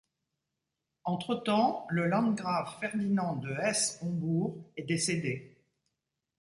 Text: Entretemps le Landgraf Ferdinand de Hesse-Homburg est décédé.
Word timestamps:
Entretemps 1.03 1.85
le 1.91 2.07
Landgraf 2.07 2.79
Ferdinand 2.79 3.35
de 3.35 3.51
Hesse-Homburg 3.61 4.57
est 4.75 4.85
décédé. 4.85 5.59